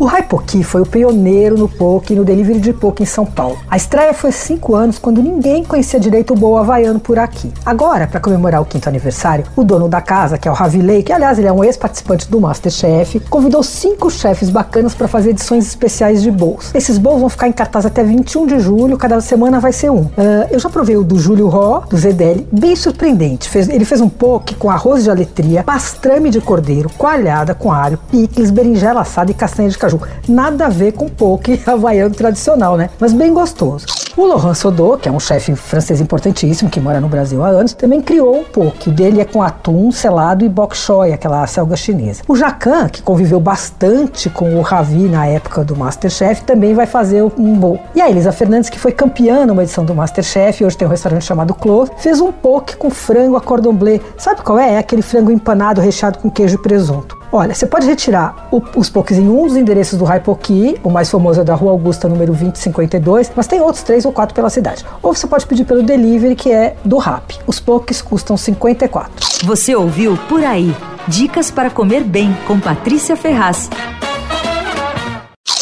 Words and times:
O 0.00 0.04
Raipoki 0.04 0.62
foi 0.62 0.80
o 0.80 0.86
pioneiro 0.86 1.58
no 1.58 1.68
poke 1.68 2.12
e 2.12 2.16
no 2.16 2.24
delivery 2.24 2.60
de 2.60 2.72
poke 2.72 3.02
em 3.02 3.06
São 3.06 3.26
Paulo. 3.26 3.58
A 3.68 3.76
estreia 3.76 4.14
foi 4.14 4.30
cinco 4.30 4.76
anos, 4.76 4.96
quando 4.96 5.20
ninguém 5.20 5.64
conhecia 5.64 5.98
direito 5.98 6.34
o 6.34 6.36
bowl 6.36 6.56
havaiano 6.56 7.00
por 7.00 7.18
aqui. 7.18 7.52
Agora, 7.66 8.06
para 8.06 8.20
comemorar 8.20 8.62
o 8.62 8.64
quinto 8.64 8.88
aniversário, 8.88 9.44
o 9.56 9.64
dono 9.64 9.88
da 9.88 10.00
casa, 10.00 10.38
que 10.38 10.46
é 10.46 10.50
o 10.52 10.54
Ravilei, 10.54 11.02
que 11.02 11.12
aliás 11.12 11.36
ele 11.36 11.48
é 11.48 11.52
um 11.52 11.64
ex-participante 11.64 12.30
do 12.30 12.40
Masterchef, 12.40 13.18
convidou 13.28 13.60
cinco 13.64 14.08
chefes 14.08 14.50
bacanas 14.50 14.94
para 14.94 15.08
fazer 15.08 15.30
edições 15.30 15.66
especiais 15.66 16.22
de 16.22 16.30
bowls. 16.30 16.72
Esses 16.76 16.96
bowls 16.96 17.18
vão 17.18 17.28
ficar 17.28 17.48
em 17.48 17.52
cartaz 17.52 17.84
até 17.84 18.04
21 18.04 18.46
de 18.46 18.60
julho, 18.60 18.96
cada 18.96 19.20
semana 19.20 19.58
vai 19.58 19.72
ser 19.72 19.90
um. 19.90 20.02
Uh, 20.02 20.12
eu 20.52 20.60
já 20.60 20.70
provei 20.70 20.96
o 20.96 21.02
do 21.02 21.18
Júlio 21.18 21.48
Ró, 21.48 21.80
do 21.90 21.96
Zedeli, 21.96 22.46
bem 22.52 22.76
surpreendente. 22.76 23.48
Fez, 23.48 23.68
ele 23.68 23.84
fez 23.84 24.00
um 24.00 24.08
poke 24.08 24.54
com 24.54 24.70
arroz 24.70 25.02
de 25.02 25.10
aletria, 25.10 25.64
pastrame 25.64 26.30
de 26.30 26.40
cordeiro, 26.40 26.88
coalhada 26.96 27.52
com 27.52 27.72
alho, 27.72 27.98
picles, 28.12 28.52
berinjela 28.52 29.00
assada 29.00 29.32
e 29.32 29.34
castanha 29.34 29.68
de 29.68 29.76
caju 29.76 29.87
caju. 29.88 30.00
Nada 30.28 30.66
a 30.66 30.68
ver 30.68 30.92
com 30.92 31.08
poke 31.08 31.60
havaiano 31.66 32.14
tradicional, 32.14 32.76
né? 32.76 32.90
Mas 33.00 33.12
bem 33.12 33.32
gostoso. 33.32 33.86
O 34.16 34.26
Laurent 34.26 34.54
Sodot, 34.54 35.00
que 35.00 35.08
é 35.08 35.12
um 35.12 35.20
chefe 35.20 35.54
francês 35.54 36.00
importantíssimo 36.00 36.68
que 36.68 36.80
mora 36.80 37.00
no 37.00 37.08
Brasil 37.08 37.44
há 37.44 37.48
anos, 37.48 37.72
também 37.72 38.02
criou 38.02 38.40
um 38.40 38.44
poke. 38.44 38.88
O 38.88 38.92
dele 38.92 39.20
é 39.20 39.24
com 39.24 39.42
atum, 39.42 39.92
selado 39.92 40.44
e 40.44 40.48
bok 40.48 40.76
choy, 40.76 41.12
aquela 41.12 41.46
selga 41.46 41.76
chinesa. 41.76 42.22
O 42.26 42.34
Jacan, 42.34 42.88
que 42.88 43.00
conviveu 43.00 43.38
bastante 43.38 44.28
com 44.28 44.56
o 44.56 44.60
Ravi 44.60 45.08
na 45.08 45.26
época 45.26 45.64
do 45.64 45.76
Masterchef, 45.76 46.42
também 46.42 46.74
vai 46.74 46.86
fazer 46.86 47.22
um 47.22 47.54
bowl. 47.54 47.78
E 47.94 48.00
a 48.00 48.10
Elisa 48.10 48.32
Fernandes, 48.32 48.68
que 48.68 48.78
foi 48.78 48.90
campeã 48.90 49.46
numa 49.46 49.62
edição 49.62 49.84
do 49.84 49.94
Masterchef, 49.94 50.64
hoje 50.64 50.76
tem 50.76 50.86
um 50.86 50.90
restaurante 50.90 51.24
chamado 51.24 51.54
Clos, 51.54 51.90
fez 51.98 52.20
um 52.20 52.32
poke 52.32 52.76
com 52.76 52.90
frango 52.90 53.36
a 53.36 53.40
cordon 53.40 53.72
bleu. 53.72 54.00
Sabe 54.16 54.42
qual 54.42 54.58
é? 54.58 54.74
É 54.74 54.78
aquele 54.78 55.02
frango 55.02 55.30
empanado 55.30 55.80
recheado 55.80 56.18
com 56.18 56.28
queijo 56.28 56.56
e 56.56 56.58
presunto. 56.58 57.17
Olha, 57.30 57.54
você 57.54 57.66
pode 57.66 57.86
retirar 57.86 58.48
o, 58.50 58.62
os 58.74 58.88
pokés 58.88 59.18
em 59.18 59.28
um 59.28 59.46
dos 59.46 59.56
endereços 59.56 59.98
do 59.98 60.04
Raipoki, 60.04 60.78
o 60.82 60.90
mais 60.90 61.10
famoso 61.10 61.40
é 61.40 61.44
da 61.44 61.54
Rua 61.54 61.72
Augusta, 61.72 62.08
número 62.08 62.32
2052, 62.32 63.32
mas 63.36 63.46
tem 63.46 63.60
outros 63.60 63.82
três 63.82 64.04
ou 64.06 64.12
quatro 64.12 64.34
pela 64.34 64.48
cidade. 64.48 64.84
Ou 65.02 65.14
você 65.14 65.26
pode 65.26 65.46
pedir 65.46 65.64
pelo 65.64 65.82
delivery, 65.82 66.34
que 66.34 66.50
é 66.50 66.76
do 66.84 66.96
Rap. 66.96 67.38
Os 67.46 67.60
pokés 67.60 68.00
custam 68.00 68.36
54. 68.36 69.12
Você 69.44 69.74
ouviu 69.74 70.18
Por 70.28 70.42
Aí. 70.42 70.74
Dicas 71.06 71.50
para 71.50 71.70
comer 71.70 72.04
bem 72.04 72.36
com 72.46 72.60
Patrícia 72.60 73.16
Ferraz. 73.16 73.68